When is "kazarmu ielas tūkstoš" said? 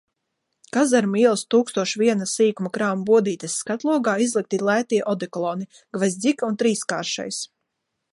0.75-1.91